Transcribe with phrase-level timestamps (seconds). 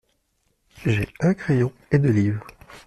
[0.83, 2.47] J’ai un crayon et deux livres.